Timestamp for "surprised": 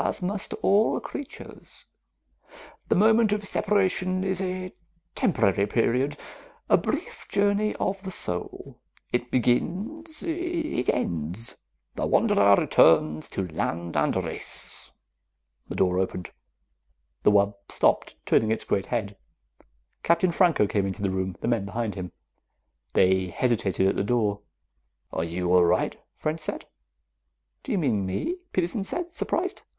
29.12-29.62